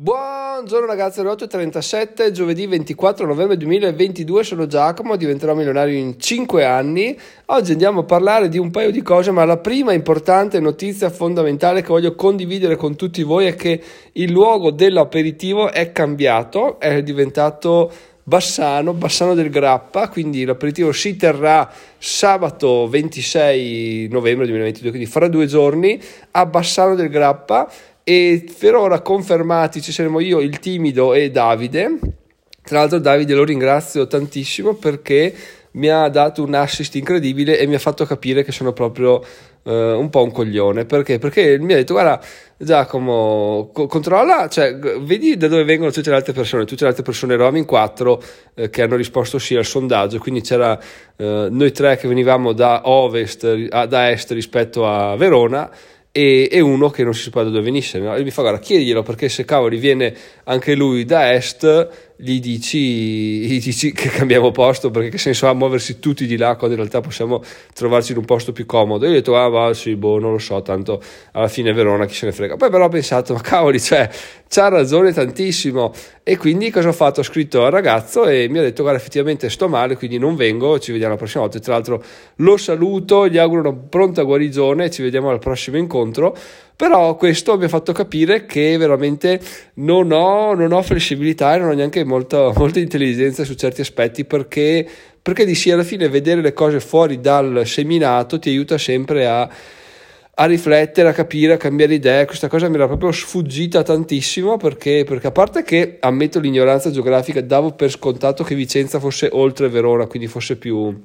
[0.00, 7.18] Buongiorno ragazzi, alle 8.37, giovedì 24 novembre 2022, sono Giacomo, diventerò milionario in 5 anni.
[7.46, 11.80] Oggi andiamo a parlare di un paio di cose, ma la prima importante notizia fondamentale
[11.80, 13.82] che voglio condividere con tutti voi è che
[14.12, 17.90] il luogo dell'aperitivo è cambiato, è diventato
[18.22, 21.68] Bassano, Bassano del Grappa, quindi l'aperitivo si terrà
[21.98, 27.68] sabato 26 novembre 2022, quindi fra due giorni a Bassano del Grappa
[28.08, 31.98] e per ora confermati ci saremo io, il timido e Davide.
[32.62, 35.34] Tra l'altro Davide lo ringrazio tantissimo perché
[35.72, 39.22] mi ha dato un assist incredibile e mi ha fatto capire che sono proprio
[39.62, 40.86] uh, un po' un coglione.
[40.86, 41.18] Perché?
[41.18, 42.18] Perché mi ha detto guarda
[42.56, 46.64] Giacomo, co- controlla, cioè vedi da dove vengono tutte le altre persone.
[46.64, 48.22] Tutte le altre persone eravamo in quattro
[48.54, 50.80] eh, che hanno risposto sì al sondaggio, quindi c'era
[51.14, 55.70] eh, noi tre che venivamo da ovest, a, da est rispetto a Verona
[56.18, 58.00] e, e, uno che non si sapeva da dove venisse.
[58.00, 58.16] No?
[58.16, 60.12] E mi fa, guarda, chiediglielo perché se cavoli viene
[60.44, 61.88] anche lui da est,
[62.20, 66.56] gli dici, gli dici che cambiamo posto perché che senso ha muoversi tutti di là
[66.56, 67.40] quando in realtà possiamo
[67.72, 69.04] trovarci in un posto più comodo.
[69.04, 71.00] Io ho detto, ah, va, sì, boh, non lo so, tanto
[71.32, 72.56] alla fine Verona chi se ne frega.
[72.56, 74.10] Poi però ho pensato, ma cavoli, cioè,
[74.48, 75.92] c'ha ragione tantissimo.
[76.24, 77.20] E quindi cosa ho fatto?
[77.20, 80.80] Ho scritto al ragazzo e mi ha detto, guarda, effettivamente sto male, quindi non vengo,
[80.80, 81.58] ci vediamo la prossima volta.
[81.58, 82.02] E tra l'altro
[82.36, 86.36] lo saluto, gli auguro una pronta guarigione, ci vediamo al prossimo incontro
[86.78, 89.40] però questo mi ha fatto capire che veramente
[89.74, 94.24] non ho, non ho flessibilità e non ho neanche molta, molta intelligenza su certi aspetti
[94.24, 94.88] perché,
[95.20, 99.50] perché di sì alla fine vedere le cose fuori dal seminato ti aiuta sempre a
[100.40, 102.24] a riflettere, a capire, a cambiare idee.
[102.24, 107.40] Questa cosa mi era proprio sfuggita tantissimo perché, perché, a parte che ammetto l'ignoranza geografica,
[107.40, 110.96] davo per scontato che Vicenza fosse oltre Verona, quindi fosse più,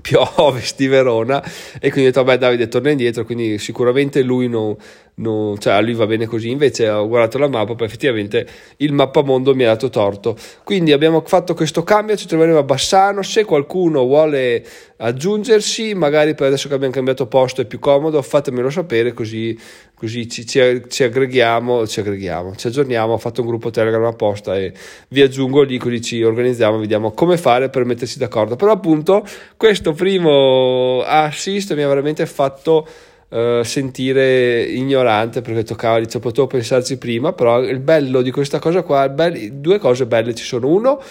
[0.00, 1.42] più a ovest di Verona
[1.74, 4.76] e quindi ho detto vabbè Davide torna indietro quindi sicuramente lui non,
[5.18, 6.50] non, cioè a lui va bene così.
[6.50, 8.46] Invece ho guardato la mappa poi effettivamente
[8.78, 10.36] il mappamondo mi ha dato torto.
[10.62, 13.22] Quindi abbiamo fatto questo cambio ci troveremo a Bassano.
[13.22, 14.64] Se qualcuno vuole
[14.98, 19.58] aggiungersi magari per adesso che abbiamo cambiato posto è più comodo fatemelo sapere così,
[19.94, 23.14] così ci, ci, ci, aggreghiamo ci aggreghiamo ci aggiorniamo.
[23.14, 24.74] Ho fatto un gruppo telegram apposta e
[25.08, 28.56] vi aggiungo lì così ci organizziamo vediamo come fare per mettersi d'accordo.
[28.56, 29.24] Però appunto
[29.56, 32.86] questo primo assist mi ha veramente fatto
[33.28, 38.82] Uh, sentire ignorante perché toccava cioè, potevo pensarci prima però il bello di questa cosa
[38.82, 40.68] qua belli, due cose belle ci sono.
[40.68, 41.02] Uno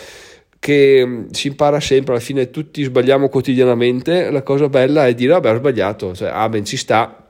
[0.57, 4.31] che mm, si impara sempre alla fine tutti sbagliamo quotidianamente.
[4.31, 7.25] La cosa bella è dire vabbè ho sbagliato cioè, ah ben ci sta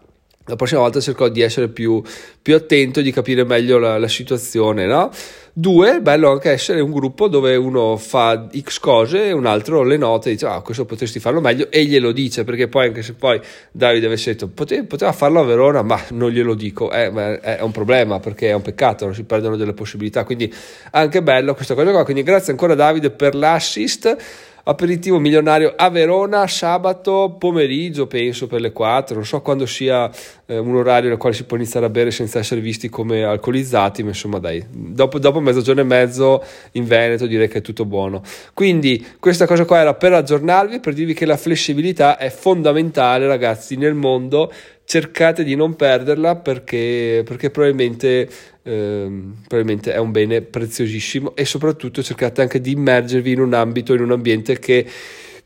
[0.48, 2.02] la prossima volta cerco di essere più,
[2.42, 5.10] più attento e di capire meglio la, la situazione, no?
[5.58, 9.96] Due, bello anche essere un gruppo dove uno fa X cose e un altro le
[9.96, 13.14] note e dice ah questo potresti farlo meglio e glielo dice perché poi anche se
[13.14, 13.40] poi
[13.72, 18.20] Davide avesse detto poteva, farlo a Verona ma non glielo dico eh, è un problema
[18.20, 20.26] perché è un peccato si perdono delle possibilità.
[20.26, 20.54] Quindi
[20.92, 22.04] anche bello questa cosa qua.
[22.04, 28.72] Quindi grazie ancora Davide per l'assist aperitivo milionario a Verona sabato pomeriggio penso per le
[28.72, 30.10] 4 non so quando sia
[30.46, 34.04] eh, un orario nel quale si può iniziare a bere senza essere visti come alcolizzati
[34.04, 34.64] ma insomma dai.
[34.70, 36.44] Dopo, dopo mezzogiorno e mezzo
[36.74, 38.22] in Veneto direi che è tutto buono.
[38.54, 43.76] Quindi questa cosa qua era per aggiornarvi per dirvi che la flessibilità è fondamentale ragazzi
[43.76, 44.52] nel mondo
[44.86, 48.30] cercate di non perderla perché, perché probabilmente,
[48.64, 53.94] ehm, probabilmente, è un bene preziosissimo e soprattutto cercate anche di immergervi in un ambito,
[53.94, 54.86] in un ambiente che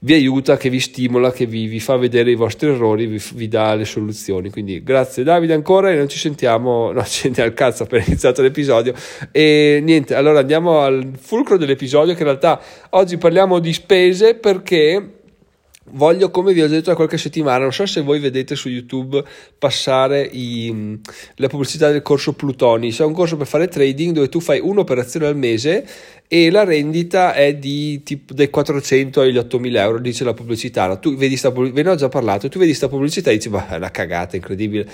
[0.01, 3.47] vi aiuta, che vi stimola, che vi, vi fa vedere i vostri errori, vi, vi,
[3.47, 4.49] dà le soluzioni.
[4.49, 8.41] Quindi grazie Davide ancora e non ci sentiamo, no ci sentiamo al cazzo appena iniziato
[8.41, 8.93] l'episodio
[9.31, 12.61] e niente, allora andiamo al fulcro dell'episodio che in realtà
[12.91, 15.18] oggi parliamo di spese perché
[15.91, 19.23] voglio, come vi ho detto da qualche settimana, non so se voi vedete su YouTube
[19.57, 20.99] passare i,
[21.35, 25.27] la pubblicità del corso Plutoni, è un corso per fare trading dove tu fai un'operazione
[25.27, 25.85] al mese
[26.31, 30.95] e la rendita è di tipo dai 400 agli 8000 euro, dice la pubblicità.
[30.97, 33.67] Tu vedi sta ve ne ho già parlato, tu vedi questa pubblicità e dici, ma
[33.67, 34.87] è una cagata incredibile.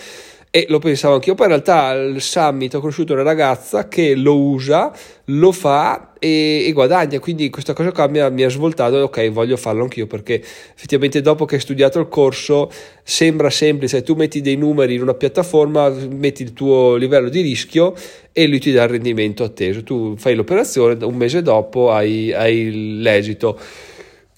[0.56, 4.40] E lo pensavo anch'io, poi in realtà al summit ho conosciuto una ragazza che lo
[4.40, 4.90] usa,
[5.26, 9.32] lo fa e, e guadagna, quindi questa cosa qua mi ha, mi ha svoltato, ok
[9.32, 12.72] voglio farlo anch'io perché effettivamente dopo che hai studiato il corso
[13.04, 17.94] sembra semplice, tu metti dei numeri in una piattaforma, metti il tuo livello di rischio
[18.32, 23.02] e lui ti dà il rendimento atteso, tu fai l'operazione, un mese dopo hai, hai
[23.02, 23.60] l'esito.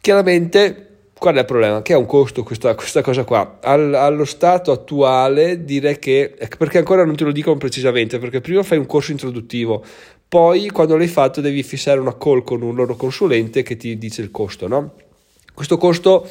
[0.01, 0.86] Chiaramente
[1.17, 1.81] Qual è il problema?
[1.81, 3.57] Che ha un costo questa, questa cosa qua.
[3.61, 8.61] All, allo stato attuale direi che, perché ancora non te lo dicono precisamente, perché prima
[8.63, 9.83] fai un corso introduttivo,
[10.27, 14.21] poi quando l'hai fatto devi fissare una call con un loro consulente che ti dice
[14.21, 14.93] il costo, no?
[15.53, 16.27] Questo costo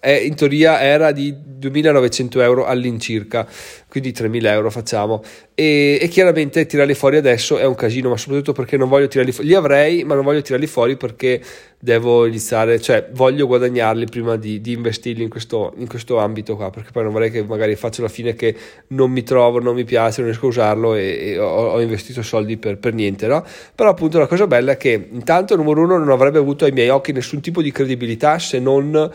[0.00, 3.46] è, in teoria era di 2.900 euro all'incirca,
[3.88, 5.22] quindi 3.000 euro facciamo.
[5.54, 9.32] E, e, chiaramente tirarli fuori adesso è un casino, ma soprattutto perché non voglio tirarli
[9.32, 9.48] fuori.
[9.48, 11.42] Li avrei, ma non voglio tirarli fuori perché
[11.80, 16.70] devo iniziare, cioè voglio guadagnarli prima di, di investirli in questo, in questo, ambito qua,
[16.70, 18.54] perché poi non vorrei che magari faccio la fine che
[18.88, 22.22] non mi trovo, non mi piace, non riesco a usarlo e, e ho, ho, investito
[22.22, 23.44] soldi per, per niente, no?
[23.74, 26.88] Però appunto la cosa bella è che intanto numero uno non avrebbe avuto ai miei
[26.88, 29.10] occhi nessun tipo di credibilità se non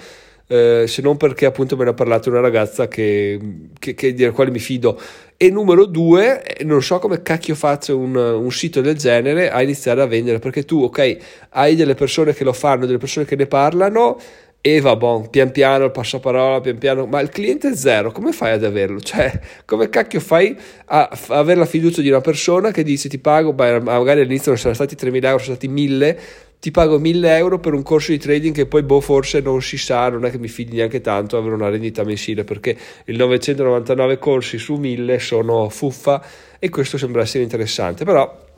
[0.48, 3.40] eh, se non perché appunto me ne ha parlato una ragazza che,
[3.80, 5.00] che, che, della quale mi fido.
[5.38, 9.62] E numero due, eh, non so come cacchio faccio un, un, sito del genere a
[9.62, 11.18] iniziare a vendere, perché tu, ok,
[11.50, 14.18] hai delle persone che lo fanno, delle persone che ne parlano,
[14.66, 18.32] e va bon, pian piano il passaparola, pian piano, ma il cliente è zero, come
[18.32, 19.00] fai ad averlo?
[19.04, 23.20] Cioè, come cacchio fai a, a avere la fiducia di una persona che dice ti
[23.20, 26.18] pago, beh, magari all'inizio non sono stati 3.000 euro, sono stati 1.000,
[26.64, 29.78] ti pago 1000 euro per un corso di trading che poi boh forse non si
[29.78, 34.18] sa, non è che mi fidi neanche tanto avere una rendita mensile perché il 999
[34.18, 36.24] corsi su 1000 sono fuffa
[36.60, 38.53] e questo sembra essere interessante, però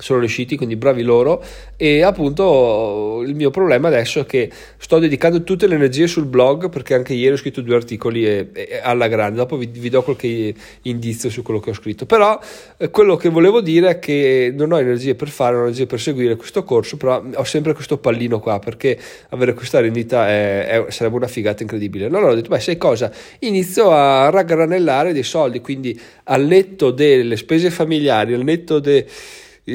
[0.00, 1.42] sono riusciti, quindi bravi loro.
[1.76, 6.68] E appunto il mio problema adesso è che sto dedicando tutte le energie sul blog
[6.68, 9.36] perché anche ieri ho scritto due articoli e, e alla grande.
[9.36, 12.06] Dopo vi, vi, do qualche indizio su quello che ho scritto.
[12.06, 12.38] Però
[12.76, 15.86] eh, quello che volevo dire è che non ho energie per fare, non ho energie
[15.86, 18.98] per seguire questo corso, però ho sempre questo pallino qua perché
[19.30, 22.06] avere questa rendita è, è, sarebbe una figata incredibile.
[22.06, 23.10] Allora ho detto, beh, sai cosa?
[23.40, 29.04] Inizio a raggranellare dei soldi, quindi al netto delle spese familiari, al netto dei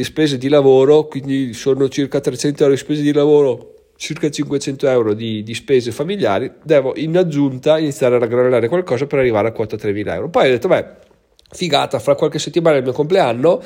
[0.04, 5.14] spese di lavoro, quindi sono circa 300 euro di spese di lavoro, circa 500 euro
[5.14, 9.78] di, di spese familiari, devo in aggiunta iniziare a raggranellare qualcosa per arrivare a quota
[9.78, 10.30] 3.000 euro.
[10.30, 10.86] Poi ho detto, beh,
[11.52, 13.62] figata, fra qualche settimana è il mio compleanno,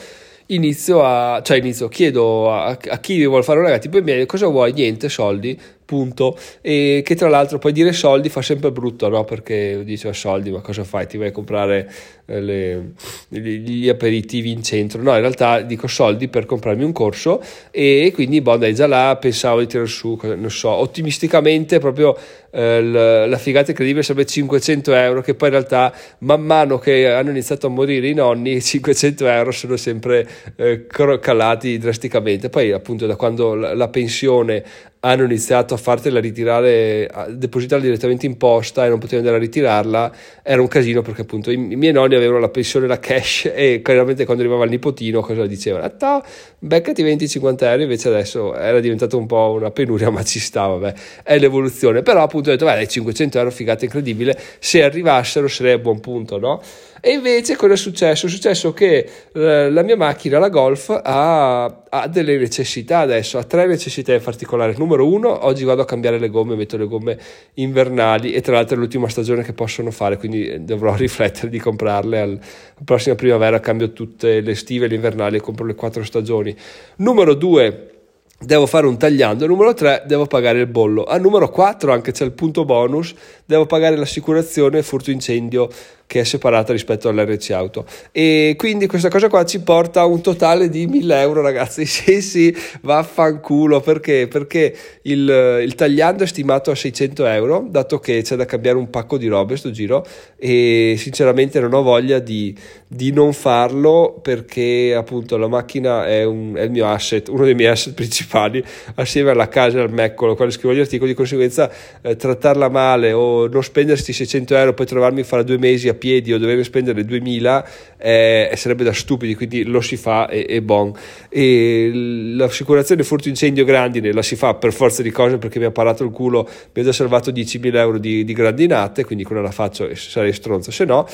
[0.48, 4.48] inizio a, cioè inizio, chiedo a, a chi vuole fare un regalo, tipo miei, cosa
[4.48, 4.74] vuoi?
[4.74, 6.38] Niente, soldi, punto.
[6.62, 9.24] E che tra l'altro poi dire soldi fa sempre brutto, no?
[9.24, 11.08] Perché dice soldi, ma cosa fai?
[11.08, 11.92] Ti vai a comprare
[12.28, 12.92] eh, le,
[13.30, 15.02] gli aperitivi in centro?
[15.02, 17.42] No, in realtà dico soldi per comprarmi un corso
[17.72, 22.16] e quindi boh, dai già là, pensavo di tirare su, non so, ottimisticamente proprio
[22.52, 27.30] eh, la figata incredibile sarebbe 500 euro, che poi in realtà man mano che hanno
[27.30, 32.50] iniziato a morire i nonni, 500 euro sono sempre eh, calati drasticamente.
[32.50, 34.64] Poi appunto da quando la, la pensione
[35.02, 39.46] hanno iniziato a fartela ritirare, a depositarla direttamente in posta e non potevano andare a
[39.46, 40.12] ritirarla,
[40.44, 44.26] era un casino perché appunto i, miei nonni avevano la pensione, la cash e chiaramente
[44.26, 45.86] quando arrivava il nipotino cosa dicevano?
[45.86, 46.24] Atta,
[46.60, 50.94] beccati 20-50 euro, invece adesso era diventato un po' una penuria, ma ci sta, vabbè,
[51.24, 52.02] è l'evoluzione.
[52.02, 56.38] Però appunto ho detto, beh, 500 euro, figata incredibile, se arrivassero sarebbe a buon punto,
[56.38, 56.62] no?
[57.02, 58.26] E invece cosa è successo?
[58.26, 63.44] È successo che eh, la mia macchina, la Golf, ha, ha, delle necessità adesso, ha
[63.44, 64.76] tre necessità in particolare.
[64.78, 67.18] Numero uno, oggi vado a cambiare le gomme, metto le gomme
[67.56, 72.20] invernali e tra l'altro è l'ultima stagione che possono fare, quindi dovrò riflettere di comprarle.
[72.20, 76.04] Al, la prossima primavera cambio tutte le estive e le invernali e compro le quattro
[76.04, 76.56] stagioni.
[76.98, 77.98] Numero due,
[78.40, 79.46] devo fare un tagliando.
[79.46, 81.04] Numero 3, devo pagare il bollo.
[81.04, 83.14] A numero 4, anche c'è il punto bonus,
[83.46, 85.70] devo pagare l'assicurazione furto incendio
[86.10, 87.86] che è separata rispetto all'RC Auto.
[88.12, 91.86] E quindi questa cosa qua ci porta a un totale di 1000 euro, ragazzi.
[92.00, 93.80] Sì, sì, vaffanculo.
[93.80, 94.28] Perché?
[94.28, 98.90] Perché il, il tagliando è stimato a 600 euro, dato che c'è da cambiare un
[98.90, 100.04] pacco di robe sto giro.
[100.36, 102.58] E sinceramente non ho voglia di,
[102.88, 107.54] di non farlo perché appunto la macchina è, un, è, il mio asset, uno dei
[107.54, 108.64] miei asset principali,
[108.96, 111.12] assieme alla casa e al Mac, con quale scrivo gli articoli.
[111.12, 111.70] Di conseguenza,
[112.02, 116.34] eh, trattarla male o non spendersi 600 euro, poi trovarmi fra due mesi a piedi
[116.34, 120.92] o dovevo spendere 2000 eh, sarebbe da stupidi, quindi lo si fa e, e bon.
[121.30, 125.72] E l'assicurazione furto incendio grandine la si fa per forza di cose perché mi ha
[125.72, 129.52] parato il culo, mi ha già salvato 10.000 euro di, di grandinate, quindi quella la
[129.52, 131.06] faccio e sarei stronzo, se no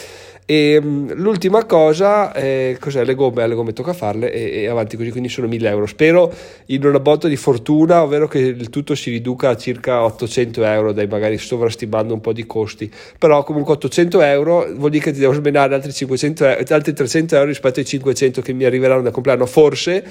[0.47, 3.03] e um, l'ultima cosa, è, cos'è?
[3.03, 5.87] Le gomme, le gomme tocca farle e, e, avanti così, quindi sono 1000 euro.
[5.87, 6.31] Spero
[6.67, 10.91] in una botta di fortuna, ovvero che il tutto si riduca a circa 800 euro,
[10.91, 12.91] dai magari sovrastimando un po' di costi.
[13.17, 17.47] Però comunque 800 euro vuol dire che ti devo smenare altri, 500, altri 300 euro
[17.47, 20.03] rispetto ai 500 che mi arriveranno da compleanno, forse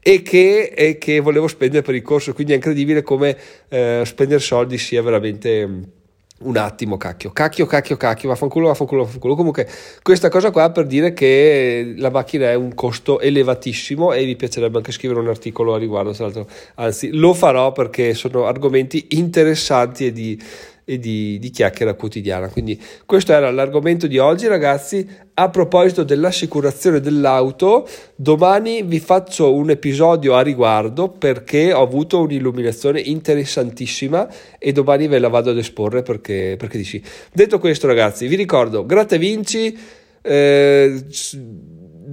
[0.00, 2.32] e che, e che volevo spendere per il corso.
[2.32, 3.36] Quindi è incredibile come
[3.68, 6.00] eh, spendere soldi sia veramente
[6.42, 9.34] un attimo, cacchio, cacchio, cacchio, cacchio, vaffanculo, vaffanculo, vaffanculo.
[9.34, 9.68] Comunque,
[10.02, 14.78] questa cosa qua per dire che la macchina è un costo elevatissimo e vi piacerebbe
[14.78, 20.06] anche scrivere un articolo a riguardo, tra l'altro, anzi, lo farò perché sono argomenti interessanti
[20.06, 20.40] e di,
[20.84, 22.48] e di, di, chiacchiera quotidiana.
[22.48, 25.06] Quindi questo era l'argomento di oggi ragazzi.
[25.34, 33.00] A proposito dell'assicurazione dell'auto, domani vi faccio un episodio a riguardo perché ho avuto un'illuminazione
[33.00, 37.02] interessantissima e domani ve la vado ad esporre perché, perché dici.
[37.32, 39.76] Detto questo ragazzi, vi ricordo, gratte vinci.
[40.20, 41.04] Eh,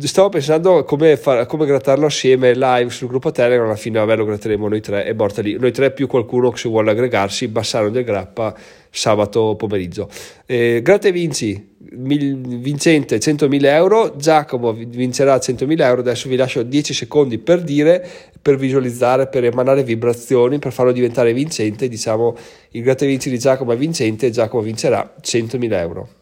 [0.08, 3.66] stavo pensando come, far, come, grattarlo assieme live sul gruppo Telegram.
[3.66, 5.04] Alla fine, vabbè, lo gratteremo noi tre.
[5.04, 5.58] È morta lì.
[5.58, 7.48] Noi tre più qualcuno che se vuole aggregarsi.
[7.48, 8.56] Bassano del Grappa
[8.90, 10.10] sabato pomeriggio.
[10.46, 14.16] Eh, grazie Vinci, mil, vincente 100.000 euro.
[14.16, 16.02] Giacomo vincerà 100.000 euro.
[16.02, 18.08] Adesso vi lascio 10 secondi per dire,
[18.42, 21.88] per visualizzare, per emanare vibrazioni, per farlo diventare vincente.
[21.88, 22.36] Diciamo
[22.72, 26.19] il grazie Vinci di Giacomo è vincente e Giacomo vincerà 100.000 euro.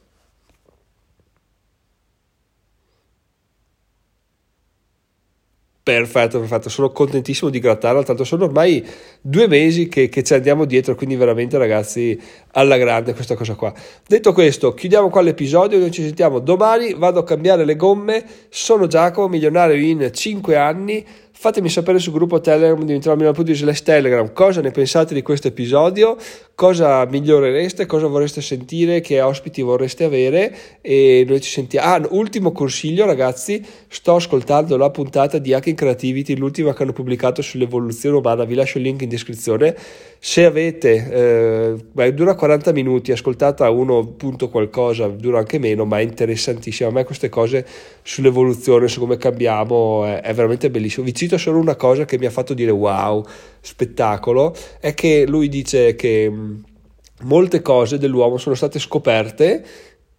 [5.88, 8.86] Perfetto, perfetto, sono contentissimo di grattarlo, tanto sono ormai
[9.22, 12.20] due mesi che, che, ci andiamo dietro, quindi veramente ragazzi
[12.52, 13.74] alla grande questa cosa qua.
[14.06, 18.88] Detto questo, chiudiamo qua l'episodio, noi ci sentiamo domani, vado a cambiare le gomme, sono
[18.88, 21.06] Giacomo, milionario in 5 anni,
[21.40, 26.18] Fatemi sapere sul gruppo Telegram di slash Telegram cosa ne pensate di questo episodio,
[26.56, 30.52] cosa migliorereste, cosa vorreste sentire, che ospiti vorreste avere
[30.82, 31.88] e noi ci sentiamo.
[31.88, 37.44] Ah, ultimo consiglio ragazzi, sto ascoltando la puntata di Hacking Creativity, l'ultima che hanno pubblicato
[37.44, 39.76] sull'evoluzione umana, vi lascio il link in descrizione.
[40.18, 46.02] Se avete, eh, dura 40 minuti, ascoltata uno punto qualcosa, dura anche meno, ma è
[46.02, 46.90] interessantissimo.
[46.90, 47.64] A me queste cose
[48.02, 51.06] sull'evoluzione, su come cambiamo, è, è veramente bellissimo.
[51.06, 53.24] Vi cito solo una cosa che mi ha fatto dire wow,
[53.60, 56.32] spettacolo, è che lui dice che
[57.22, 59.64] molte cose dell'uomo sono state scoperte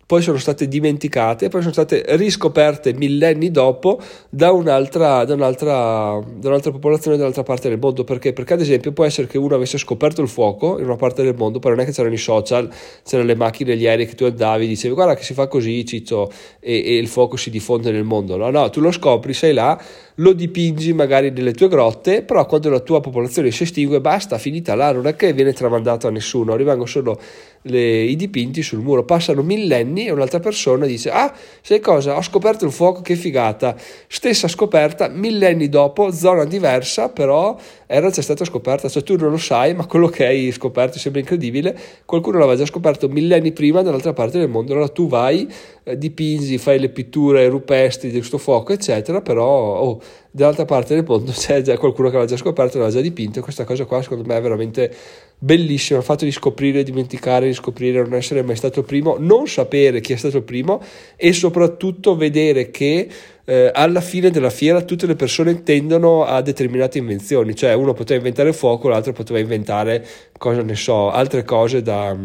[0.09, 4.01] poi sono state dimenticate poi sono state riscoperte millenni dopo
[4.31, 8.05] da un'altra, da un'altra, da un'altra popolazione dall'altra parte del mondo.
[8.05, 8.33] Perché?
[8.33, 11.35] Perché ad esempio può essere che uno avesse scoperto il fuoco in una parte del
[11.37, 12.71] mondo, però non è che c'erano i social,
[13.05, 16.33] c'erano le macchine, gli aerei che tu andavi, dicevi guarda che si fa così Ciccio
[16.59, 18.39] e, e il fuoco si diffonde nel mondo.
[18.39, 19.79] No, no, tu lo scopri, sei là,
[20.21, 24.75] lo dipingi magari nelle tue grotte, però quando la tua popolazione si estingue basta, finita
[24.75, 27.21] là, non è che viene tramandato a nessuno, rimangono solo
[27.63, 32.17] le, i dipinti sul muro, passano millenni e un'altra persona dice ah sai cosa?
[32.17, 33.77] Ho scoperto il fuoco che figata.
[34.07, 37.57] Stessa scoperta millenni dopo zona diversa però
[37.87, 38.89] era già stata scoperta.
[38.89, 41.77] Cioè tu non lo sai ma quello che hai scoperto sembra incredibile.
[42.05, 44.73] Qualcuno l'aveva già scoperto millenni prima dall'altra parte del mondo.
[44.73, 45.49] Allora tu vai
[45.85, 51.05] eh, dipingi fai le pitture rupestri di questo fuoco eccetera però oh, dall'altra parte del
[51.07, 54.25] mondo c'è già qualcuno che l'ha già scoperto l'ha già dipinto questa cosa qua secondo
[54.25, 54.95] me è veramente
[55.39, 60.01] bellissimo il fatto di scoprire, dimenticare, di scoprire, non essere mai stato primo, non sapere
[60.01, 60.83] chi è stato primo
[61.17, 63.09] e soprattutto vedere che
[63.45, 68.19] eh, alla fine della fiera tutte le persone tendono a determinate invenzioni, cioè uno poteva
[68.19, 70.05] inventare fuoco, l'altro poteva inventare,
[70.37, 72.17] cosa ne so, altre cose da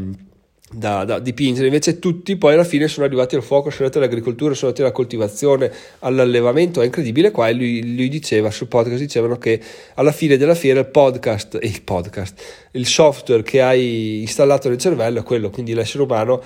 [0.74, 4.54] da, da, dipingere, invece tutti poi alla fine sono arrivati al fuoco, sono arrivati all'agricoltura,
[4.54, 9.38] sono arrivati alla coltivazione, all'allevamento, è incredibile qua e lui, lui, diceva sul podcast, dicevano
[9.38, 9.60] che
[9.96, 15.20] alla fine della fiera il podcast, il podcast, il software che hai installato nel cervello
[15.20, 16.42] è quello, quindi l'essere umano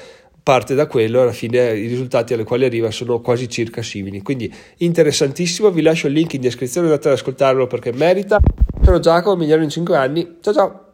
[0.47, 4.21] parte da quello e alla fine i risultati alle quali arriva sono quasi circa simili.
[4.21, 8.39] Quindi interessantissimo, vi lascio il link in descrizione, andate ad ascoltarlo perché merita.
[8.81, 10.37] Sono Giacomo, migliore in 5 anni.
[10.39, 10.86] Ciao ciao!